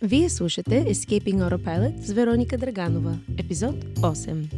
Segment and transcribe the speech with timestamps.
[0.00, 4.48] Вие слушате Escaping Autopilot с Вероника Драганова, епизод 8.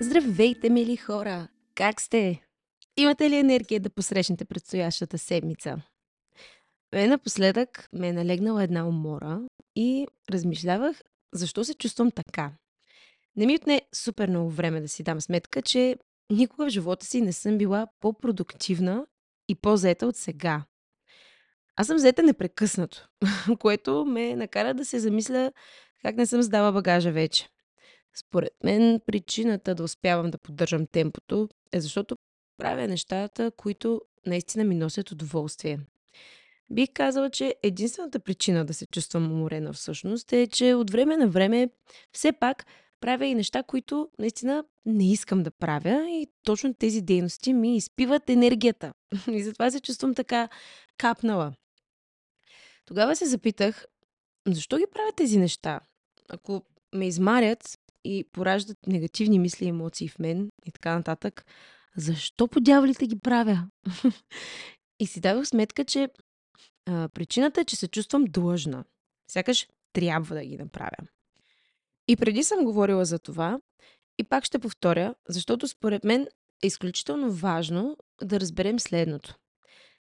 [0.00, 1.50] Здравейте, мили хора!
[1.74, 2.40] Как сте?
[2.96, 5.82] Имате ли енергия да посрещнете предстоящата седмица?
[6.92, 9.40] Мен напоследък ме е налегнала една умора
[9.76, 11.02] и размишлявах
[11.32, 12.52] защо се чувствам така.
[13.36, 15.96] Не ми отне супер много време да си дам сметка, че
[16.30, 19.06] никога в живота си не съм била по-продуктивна
[19.48, 20.64] и по-заета от сега.
[21.76, 23.08] Аз съм заета непрекъснато,
[23.58, 25.52] което ме накара да се замисля
[26.02, 27.48] как не съм сдала багажа вече.
[28.16, 32.16] Според мен причината да успявам да поддържам темпото е защото
[32.56, 35.78] правя нещата, които наистина ми носят удоволствие.
[36.70, 41.28] Бих казала, че единствената причина да се чувствам уморена всъщност е, че от време на
[41.28, 41.68] време
[42.12, 42.66] все пак
[43.00, 48.30] правя и неща, които наистина не искам да правя и точно тези дейности ми изпиват
[48.30, 48.92] енергията.
[49.30, 50.48] И затова се чувствам така
[50.98, 51.54] капнала.
[52.84, 53.86] Тогава се запитах,
[54.48, 55.80] защо ги правя тези неща?
[56.28, 56.62] Ако
[56.94, 61.46] ме измарят и пораждат негативни мисли и емоции в мен и така нататък,
[61.96, 63.68] защо по дяволите ги правя?
[65.00, 66.08] и си дадох сметка, че
[66.86, 68.84] а, причината е, че се чувствам длъжна.
[69.30, 71.08] Сякаш трябва да ги направя.
[72.08, 73.60] И преди съм говорила за това,
[74.18, 76.26] и пак ще повторя, защото според мен
[76.62, 79.34] е изключително важно да разберем следното.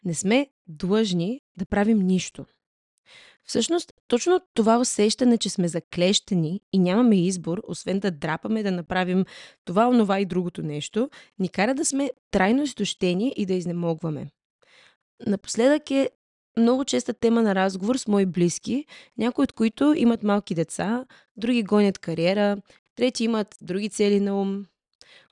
[0.04, 2.46] Не сме длъжни да правим нищо.
[3.44, 9.24] Всъщност, точно това усещане, че сме заклещени и нямаме избор, освен да драпаме да направим
[9.64, 14.26] това, онова и другото нещо, ни кара да сме трайно изтощени и да изнемогваме.
[15.26, 16.10] Напоследък е
[16.58, 18.84] много честа тема на разговор с мои близки,
[19.18, 22.56] някои от които имат малки деца, други гонят кариера,
[22.96, 24.66] трети имат други цели на ум,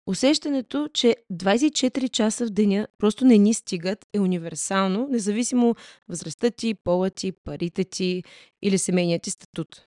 [0.06, 5.74] Усещането, че 24 часа в деня просто не ни стигат е универсално, независимо
[6.08, 8.22] възрастта ти, пола ти, парите ти
[8.62, 9.86] или семейният ти статут.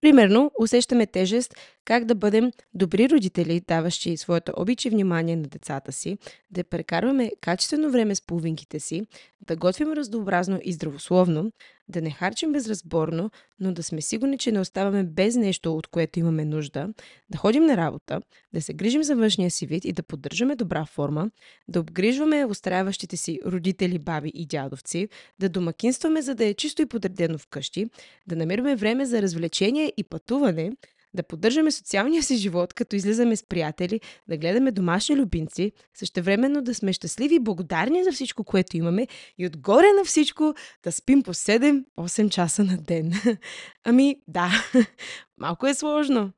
[0.00, 1.54] Примерно, усещаме тежест
[1.84, 6.18] как да бъдем добри родители, даващи своята обич и внимание на децата си,
[6.50, 9.02] да прекарваме качествено време с половинките си,
[9.46, 11.52] да готвим разнообразно и здравословно,
[11.90, 13.30] да не харчим безразборно,
[13.60, 16.88] но да сме сигурни, че не оставаме без нещо, от което имаме нужда,
[17.30, 18.20] да ходим на работа,
[18.52, 21.30] да се грижим за външния си вид и да поддържаме добра форма,
[21.68, 25.08] да обгрижваме устраяващите си родители, баби и дядовци,
[25.38, 27.86] да домакинстваме, за да е чисто и подредено вкъщи,
[28.26, 30.72] да намираме време за развлечение и пътуване,
[31.14, 36.74] да поддържаме социалния си живот, като излизаме с приятели, да гледаме домашни любимци, същевременно да
[36.74, 39.06] сме щастливи и благодарни за всичко, което имаме
[39.38, 43.12] и отгоре на всичко да спим по 7-8 часа на ден.
[43.84, 44.50] ами да,
[45.38, 46.32] малко е сложно.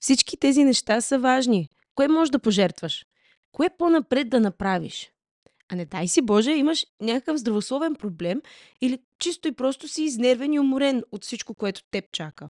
[0.00, 1.68] Всички тези неща са важни.
[1.94, 3.06] Кое можеш да пожертваш?
[3.52, 5.10] Кое по-напред да направиш?
[5.68, 8.42] А не дай си Боже, имаш някакъв здравословен проблем
[8.80, 12.48] или чисто и просто си изнервен и уморен от всичко, което теб чака.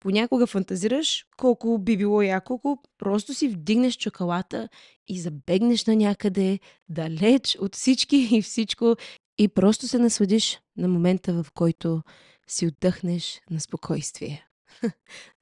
[0.00, 4.68] Понякога фантазираш колко би било яко, ако просто си вдигнеш чоколата
[5.08, 8.96] и забегнеш на някъде, далеч от всички и всичко
[9.38, 12.02] и просто се насладиш на момента, в който
[12.48, 14.46] си отдъхнеш на спокойствие.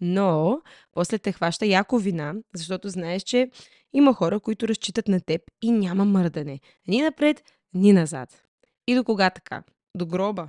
[0.00, 0.60] Но
[0.92, 3.50] после те хваща яко вина, защото знаеш, че
[3.92, 6.60] има хора, които разчитат на теб и няма мърдане.
[6.88, 7.42] Ни напред,
[7.74, 8.42] ни назад.
[8.86, 9.62] И до кога така?
[9.94, 10.48] До гроба.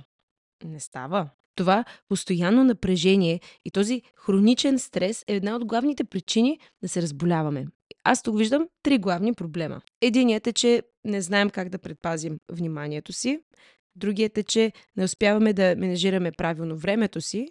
[0.64, 1.30] Не става.
[1.58, 7.66] Това постоянно напрежение и този хроничен стрес е една от главните причини да се разболяваме.
[8.04, 9.80] Аз тук виждам три главни проблема.
[10.00, 13.40] Единият е, че не знаем как да предпазим вниманието си.
[13.96, 17.48] Другият е, че не успяваме да менежираме правилно времето си.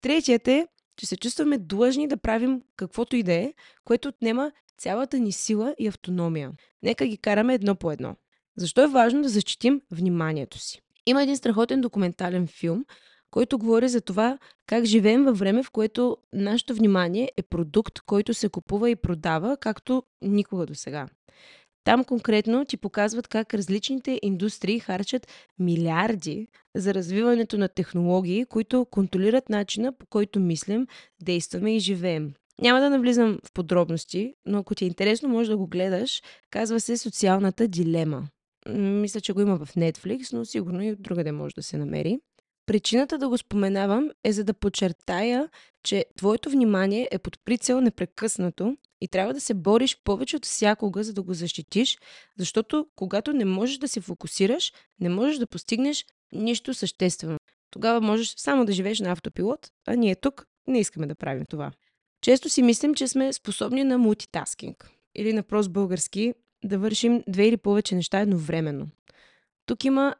[0.00, 0.66] Третият е,
[0.96, 3.52] че се чувстваме длъжни да правим каквото и да е,
[3.84, 6.52] което отнема цялата ни сила и автономия.
[6.82, 8.16] Нека ги караме едно по едно.
[8.56, 10.80] Защо е важно да защитим вниманието си?
[11.06, 12.84] Има един страхотен документален филм,
[13.34, 18.34] който говори за това как живеем във време, в което нашето внимание е продукт, който
[18.34, 21.08] се купува и продава, както никога до сега.
[21.84, 25.28] Там конкретно ти показват как различните индустрии харчат
[25.58, 30.86] милиарди за развиването на технологии, които контролират начина по който мислим,
[31.22, 32.34] действаме и живеем.
[32.60, 36.22] Няма да навлизам в подробности, но ако ти е интересно, може да го гледаш.
[36.50, 38.28] Казва се Социалната дилема.
[38.76, 42.18] Мисля, че го има в Netflix, но сигурно и другаде може да се намери.
[42.66, 45.48] Причината да го споменавам е за да подчертая,
[45.82, 51.04] че твоето внимание е под прицел непрекъснато И трябва да се бориш повече от всякога,
[51.04, 51.98] за да го защитиш,
[52.38, 57.38] защото когато не можеш да се фокусираш, не можеш да постигнеш нищо съществено.
[57.70, 61.72] Тогава можеш само да живееш на автопилот, а ние тук не искаме да правим това.
[62.20, 66.34] Често си мислим, че сме способни на мултитаскинг или на прост български
[66.64, 68.88] да вършим две или повече неща едновременно.
[69.66, 70.14] Тук има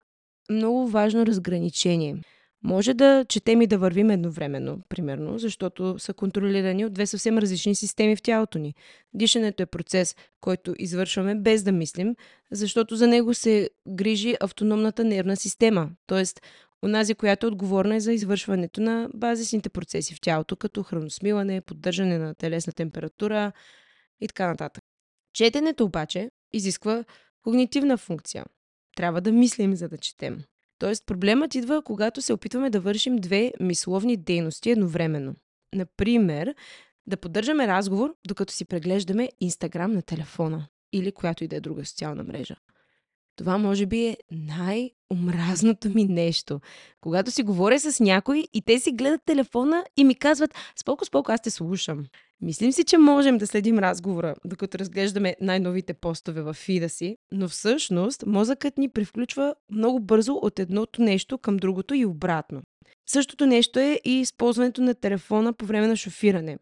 [0.51, 2.17] много важно разграничение.
[2.65, 7.75] Може да четем и да вървим едновременно, примерно, защото са контролирани от две съвсем различни
[7.75, 8.75] системи в тялото ни.
[9.15, 12.17] Дишането е процес, който извършваме без да мислим,
[12.51, 16.25] защото за него се грижи автономната нервна система, т.е.
[16.85, 22.35] онази, която е отговорна за извършването на базисните процеси в тялото, като храносмилане, поддържане на
[22.35, 23.53] телесна температура
[24.21, 24.85] и така нататък.
[25.33, 27.05] Четенето обаче изисква
[27.43, 28.45] когнитивна функция.
[28.97, 30.45] Трябва да мислим, за да четем.
[30.85, 35.35] Тоест, проблемът идва, когато се опитваме да вършим две мисловни дейности едновременно.
[35.75, 36.55] Например,
[37.07, 41.85] да поддържаме разговор, докато си преглеждаме Инстаграм на телефона или която и да е друга
[41.85, 42.57] социална мрежа.
[43.37, 46.61] Това може би е най-омразното ми нещо.
[47.01, 51.33] Когато си говоря с някой и те си гледат телефона и ми казват «Споко, споко,
[51.33, 52.05] аз те слушам».
[52.41, 57.49] Мислим си, че можем да следим разговора, докато разглеждаме най-новите постове в фида си, но
[57.49, 62.63] всъщност мозъкът ни превключва много бързо от едното нещо към другото и обратно.
[63.09, 66.59] Същото нещо е и използването на телефона по време на шофиране.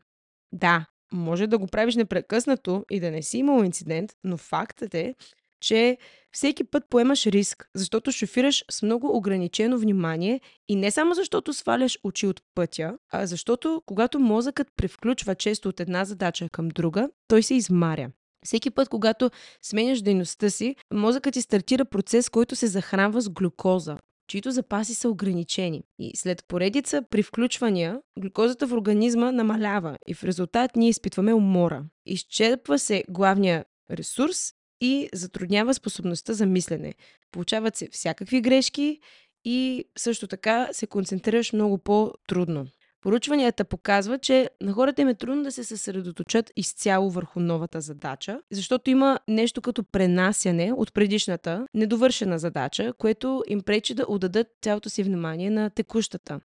[0.53, 5.15] Да, може да го правиш непрекъснато и да не си имал инцидент, но фактът е,
[5.62, 5.99] че
[6.32, 11.99] всеки път поемаш риск, защото шофираш с много ограничено внимание и не само защото сваляш
[12.05, 17.43] очи от пътя, а защото когато мозъкът превключва често от една задача към друга, той
[17.43, 18.11] се измаря.
[18.44, 19.31] Всеки път, когато
[19.62, 23.99] сменяш дейността си, мозъкът ти стартира процес, който се захранва с глюкоза,
[24.29, 25.82] чието запаси са ограничени.
[25.99, 31.85] И след поредица при включвания, глюкозата в организма намалява и в резултат ние изпитваме умора.
[32.06, 36.94] Изчерпва се главния ресурс и затруднява способността за мислене.
[37.32, 39.00] Получават се всякакви грешки
[39.44, 42.67] и също така се концентрираш много по-трудно.
[43.00, 48.40] Поручванията показват, че на хората им е трудно да се съсредоточат изцяло върху новата задача,
[48.50, 54.90] защото има нещо като пренасяне от предишната недовършена задача, което им пречи да отдадат цялото
[54.90, 56.40] си внимание на текущата.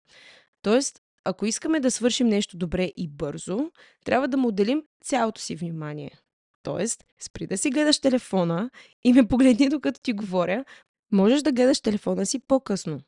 [0.62, 3.70] Тоест, ако искаме да свършим нещо добре и бързо,
[4.04, 6.10] трябва да му отделим цялото си внимание.
[6.62, 8.70] Тоест, спри да си гледаш телефона
[9.04, 10.64] и ме погледни докато ти говоря,
[11.12, 13.00] можеш да гледаш телефона си по-късно.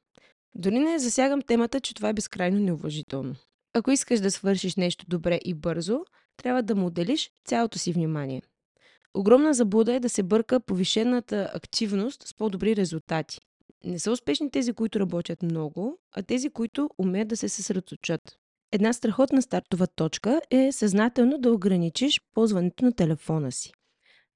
[0.54, 3.34] Дори не засягам темата, че това е безкрайно неуважително.
[3.74, 6.00] Ако искаш да свършиш нещо добре и бързо,
[6.36, 8.42] трябва да му отделиш цялото си внимание.
[9.14, 13.40] Огромна заблуда е да се бърка повишената активност с по-добри резултати.
[13.84, 18.38] Не са успешни тези, които работят много, а тези, които умеят да се съсредоточат.
[18.74, 23.72] Една страхотна стартова точка е съзнателно да ограничиш ползването на телефона си.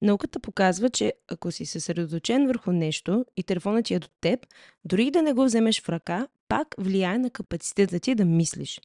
[0.01, 4.39] Науката показва, че ако си съсредоточен върху нещо и телефонът ти е до теб,
[4.85, 8.81] дори да не го вземеш в ръка, пак влияе на капацитета ти да мислиш.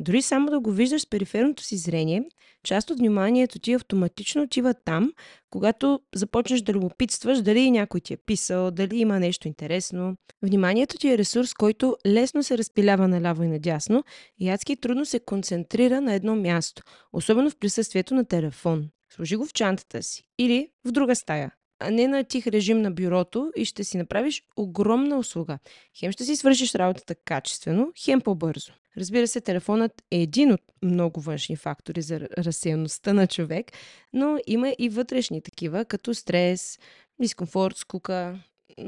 [0.00, 2.22] Дори само да го виждаш с периферното си зрение,
[2.64, 5.12] част от вниманието ти автоматично отива там,
[5.50, 10.16] когато започнеш да любопитстваш дали някой ти е писал, дали има нещо интересно.
[10.42, 14.04] Вниманието ти е ресурс, който лесно се разпилява наляво и надясно
[14.38, 16.82] и адски трудно се концентрира на едно място,
[17.12, 18.88] особено в присъствието на телефон.
[19.14, 22.90] Сложи го в чантата си или в друга стая, а не на тих режим на
[22.90, 25.58] бюрото и ще си направиш огромна услуга.
[25.98, 28.72] Хем ще си свършиш работата качествено, хем по-бързо.
[28.96, 33.66] Разбира се, телефонът е един от много външни фактори за разсеяността на човек,
[34.12, 36.78] но има и вътрешни такива, като стрес,
[37.20, 38.38] дискомфорт, скука.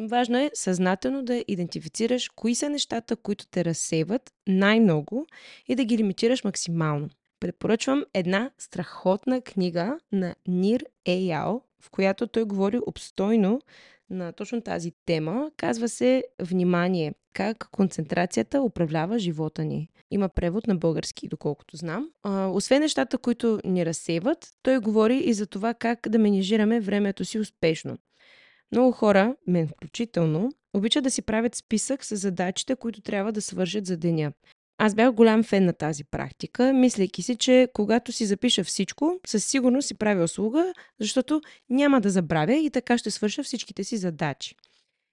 [0.08, 5.26] Важно е съзнателно да идентифицираш кои са нещата, които те разсейват най-много
[5.68, 7.08] и да ги лимитираш максимално.
[7.40, 13.60] Препоръчвам една страхотна книга на Нир Еял, в която той говори обстойно
[14.10, 15.50] на точно тази тема.
[15.56, 19.88] Казва се Внимание как концентрацията управлява живота ни.
[20.10, 22.08] Има превод на български, доколкото знам.
[22.22, 27.24] А, освен нещата, които ни разсейват, той говори и за това как да менежираме времето
[27.24, 27.98] си успешно.
[28.72, 33.86] Много хора, мен включително, обичат да си правят списък с задачите, които трябва да свършат
[33.86, 34.32] за деня.
[34.84, 39.44] Аз бях голям фен на тази практика, мислейки си, че когато си запиша всичко, със
[39.44, 44.54] сигурност си правя услуга, защото няма да забравя и така ще свърша всичките си задачи.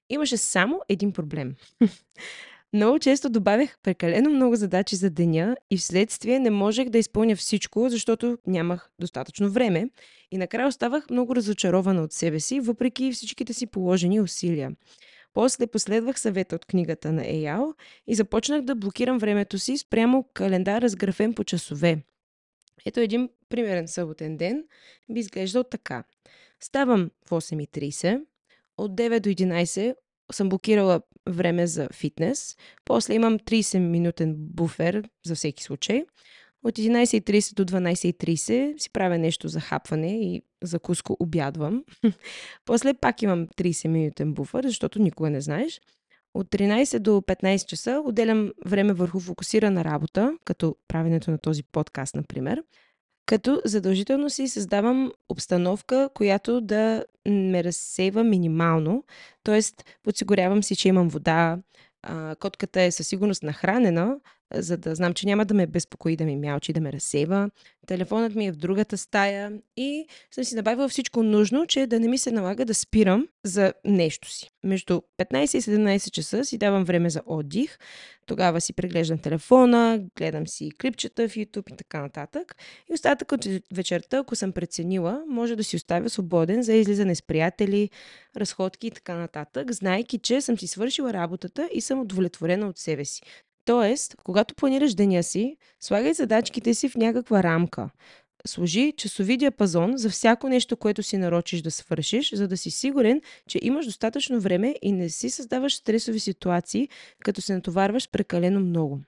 [0.09, 1.55] Имаше само един проблем.
[2.73, 7.89] много често добавях прекалено много задачи за деня и вследствие не можех да изпълня всичко,
[7.89, 9.89] защото нямах достатъчно време.
[10.31, 14.71] И накрая оставах много разочарована от себе си, въпреки всичките си положени усилия.
[15.33, 17.73] После последвах съвета от книгата на Еял
[18.07, 22.03] и започнах да блокирам времето си спрямо календар, разграфен по часове.
[22.85, 24.63] Ето един примерен съботен ден
[25.09, 26.03] би изглеждал така.
[26.59, 28.21] Ставам в 8.30,
[28.77, 29.95] от 9 до 11
[30.31, 36.05] съм блокирала време за фитнес, после имам 30-минутен буфер за всеки случай.
[36.63, 41.83] От 11.30 до 12.30 си правя нещо за хапване и закуско обядвам.
[42.65, 45.81] после пак имам 30-минутен буфер, защото никога не знаеш.
[46.33, 52.15] От 13 до 15 часа отделям време върху фокусирана работа, като правенето на този подкаст,
[52.15, 52.63] например,
[53.25, 59.03] като задължително си създавам обстановка, която да ме разсейва минимално,
[59.43, 59.59] т.е.
[60.03, 61.57] подсигурявам си, че имам вода,
[62.39, 64.15] котката е със сигурност нахранена,
[64.53, 67.49] за да знам, че няма да ме безпокои, да ми мялчи, да ме разсейва.
[67.87, 72.07] Телефонът ми е в другата стая и съм си набавила всичко нужно, че да не
[72.07, 74.49] ми се налага да спирам за нещо си.
[74.63, 77.77] Между 15 и 17 часа си давам време за отдих.
[78.25, 82.55] Тогава си преглеждам телефона, гледам си клипчета в YouTube и така нататък.
[82.89, 87.21] И остатък от вечерта, ако съм преценила, може да си оставя свободен за излизане с
[87.21, 87.89] приятели,
[88.37, 93.05] разходки и така нататък, знайки, че съм си свършила работата и съм удовлетворена от себе
[93.05, 93.21] си.
[93.69, 97.89] Тоест, когато планираш деня си, слагай задачките си в някаква рамка.
[98.47, 103.21] Сложи часови диапазон за всяко нещо, което си нарочиш да свършиш, за да си сигурен,
[103.47, 106.89] че имаш достатъчно време и не си създаваш стресови ситуации,
[107.23, 108.99] като се натоварваш прекалено много.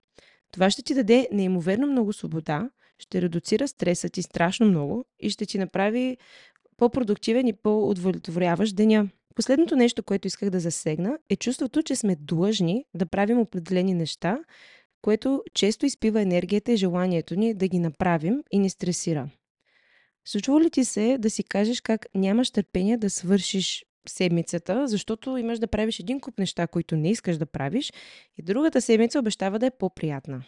[0.52, 5.46] Това ще ти даде неимоверно много свобода, ще редуцира стреса ти страшно много и ще
[5.46, 6.18] ти направи
[6.78, 9.10] по-продуктивен и по-удовлетворяващ деня.
[9.36, 14.40] Последното нещо, което исках да засегна, е чувството, че сме длъжни да правим определени неща,
[15.02, 19.30] което често изпива енергията и желанието ни да ги направим и ни стресира.
[20.26, 25.60] Случва ли ти се да си кажеш как нямаш търпение да свършиш седмицата, защото имаш
[25.60, 27.94] да правиш един куп неща, които не искаш да правиш
[28.38, 30.44] и другата седмица обещава да е по-приятна?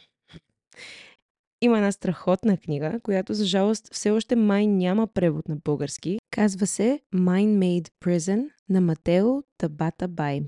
[1.64, 6.20] Има една страхотна книга, която за жалост все още май няма превод на български.
[6.32, 10.42] Казва се Mind Made Prison на Матео Табата Бай.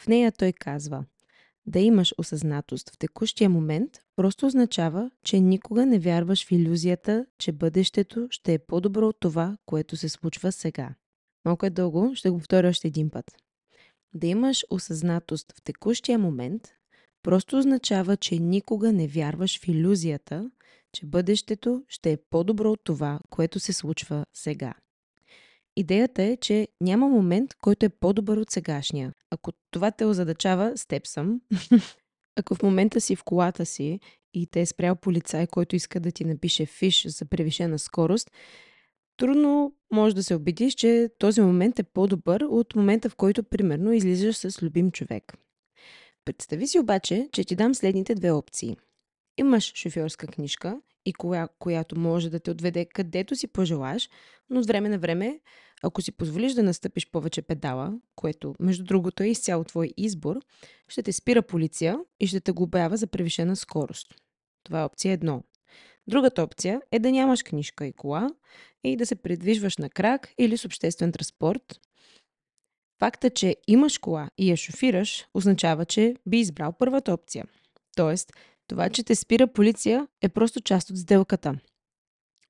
[0.00, 1.04] В нея той казва
[1.66, 7.52] Да имаш осъзнатост в текущия момент просто означава, че никога не вярваш в иллюзията, че
[7.52, 10.94] бъдещето ще е по-добро от това, което се случва сега.
[11.44, 13.24] Малко е дълго, ще го повторя още един път.
[14.14, 16.68] Да имаш осъзнатост в текущия момент
[17.22, 20.50] просто означава, че никога не вярваш в иллюзията,
[20.92, 24.74] че бъдещето ще е по-добро от това, което се случва сега.
[25.76, 29.12] Идеята е, че няма момент, който е по-добър от сегашния.
[29.30, 31.40] Ако това те озадачава, с теб съм.
[32.36, 34.00] Ако в момента си в колата си
[34.34, 38.30] и те е спрял полицай, който иска да ти напише фиш за превишена скорост,
[39.16, 43.92] трудно може да се убедиш, че този момент е по-добър от момента, в който, примерно,
[43.92, 45.34] излизаш с любим човек.
[46.36, 48.76] Представи си обаче, че ти дам следните две опции.
[49.38, 54.08] Имаш шофьорска книжка и коя, която може да те отведе където си пожелаш,
[54.50, 55.40] но от време на време,
[55.82, 60.40] ако си позволиш да настъпиш повече педала, което между другото е изцяло твой избор,
[60.88, 64.14] ще те спира полиция и ще те глобява за превишена скорост.
[64.64, 65.42] Това е опция едно.
[66.06, 68.28] Другата опция е да нямаш книжка и кола
[68.84, 71.80] и да се придвижваш на крак или с обществен транспорт.
[73.00, 77.44] Факта, че имаш кола и я шофираш, означава, че би избрал първата опция.
[77.96, 78.32] Тоест,
[78.68, 81.58] това, че те спира полиция, е просто част от сделката.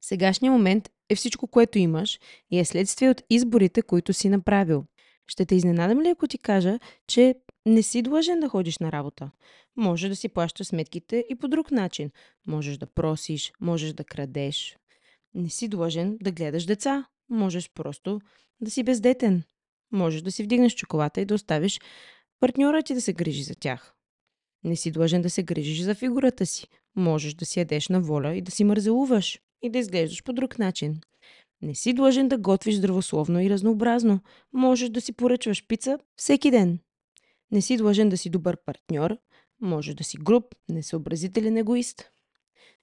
[0.00, 2.19] Сегашният момент е всичко, което имаш
[2.50, 4.85] и е следствие от изборите, които си направил.
[5.26, 7.35] Ще те изненадам ли, ако ти кажа, че
[7.66, 9.30] не си длъжен да ходиш на работа?
[9.76, 12.11] Може да си плащаш сметките и по друг начин.
[12.47, 14.76] Можеш да просиш, можеш да крадеш.
[15.35, 17.07] Не си длъжен да гледаш деца.
[17.28, 18.21] Можеш просто
[18.61, 19.42] да си бездетен.
[19.92, 21.80] Можеш да си вдигнеш чоколата и да оставиш
[22.40, 23.94] партньора ти да се грижи за тях.
[24.64, 26.66] Не си длъжен да се грижиш за фигурата си.
[26.97, 30.59] Можеш да си ядеш на воля и да си мързелуваш и да изглеждаш по друг
[30.59, 31.00] начин.
[31.62, 34.20] Не си длъжен да готвиш здравословно и разнообразно.
[34.52, 36.78] Можеш да си поръчваш пица всеки ден.
[37.50, 39.16] Не си длъжен да си добър партньор.
[39.61, 42.11] Можеш да си груб, несъобразителен егоист.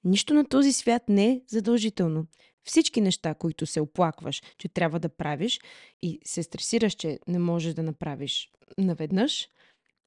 [0.03, 2.25] Нищо на този свят не е задължително.
[2.67, 5.59] Всички неща, които се оплакваш, че трябва да правиш
[6.01, 9.49] и се стресираш, че не можеш да направиш наведнъж,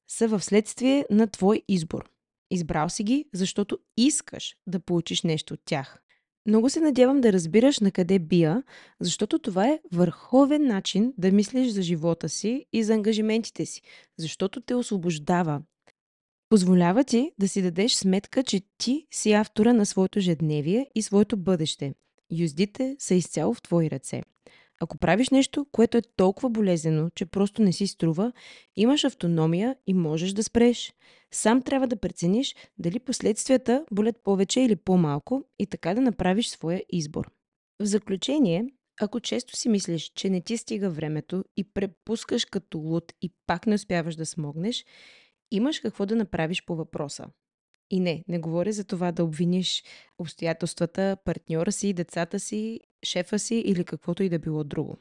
[0.09, 2.09] са в следствие на твой избор.
[2.51, 6.01] Избрал си ги, защото искаш да получиш нещо от тях.
[6.47, 8.63] Много се надявам да разбираш на къде бия,
[8.99, 13.81] защото това е върховен начин да мислиш за живота си и за ангажиментите си,
[14.17, 15.61] защото те освобождава.
[16.49, 21.37] Позволява ти да си дадеш сметка, че ти си автора на своето ежедневие и своето
[21.37, 21.93] бъдеще.
[22.31, 24.21] Юздите са изцяло в твои ръце.
[24.81, 28.31] Ако правиш нещо, което е толкова болезнено, че просто не си струва,
[28.75, 30.93] имаш автономия и можеш да спреш.
[31.31, 36.83] Сам трябва да прецениш дали последствията болят повече или по-малко и така да направиш своя
[36.89, 37.31] избор.
[37.79, 38.65] В заключение,
[39.01, 43.67] ако често си мислиш, че не ти стига времето и препускаш като луд и пак
[43.67, 44.85] не успяваш да смогнеш,
[45.51, 47.25] имаш какво да направиш по въпроса.
[47.91, 49.83] И не, не говоря за това да обвиниш
[50.17, 54.97] обстоятелствата, партньора си, децата си, шефа си или каквото и да било друго.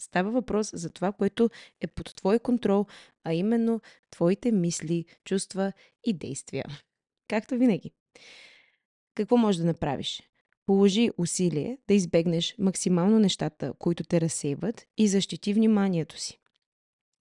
[0.00, 2.86] Става въпрос за това, което е под твой контрол,
[3.24, 5.72] а именно твоите мисли, чувства
[6.04, 6.64] и действия.
[7.28, 7.90] Както винаги.
[9.14, 10.22] Какво можеш да направиш?
[10.66, 16.38] Положи усилие да избегнеш максимално нещата, които те разсейват и защити вниманието си.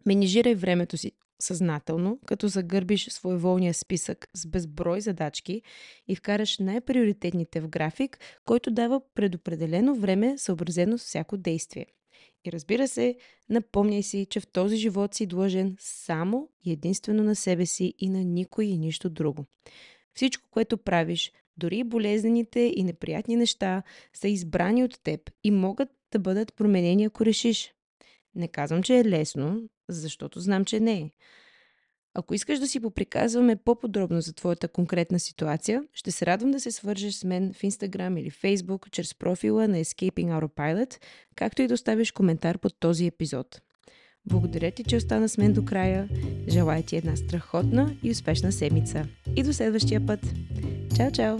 [0.05, 5.61] Менижирай времето си съзнателно, като загърбиш своеволния списък с безброй задачки
[6.07, 11.85] и вкараш най-приоритетните в график, който дава предопределено време съобразено с всяко действие.
[12.45, 13.15] И разбира се,
[13.49, 18.09] напомняй си, че в този живот си длъжен само и единствено на себе си и
[18.09, 19.45] на никой и нищо друго.
[20.13, 26.19] Всичко, което правиш, дори болезнените и неприятни неща, са избрани от теб и могат да
[26.19, 27.73] бъдат променени, ако решиш.
[28.39, 31.11] Не казвам, че е лесно, защото знам, че не е.
[32.13, 36.71] Ако искаш да си поприказваме по-подробно за твоята конкретна ситуация, ще се радвам да се
[36.71, 40.99] свържеш с мен в Instagram или Facebook чрез профила на Escaping Autopilot,
[41.35, 43.61] както и да оставиш коментар под този епизод.
[44.25, 46.09] Благодаря ти, че остана с мен до края.
[46.47, 49.05] Желая ти една страхотна и успешна седмица.
[49.35, 50.19] И до следващия път.
[50.95, 51.37] Чао, чао!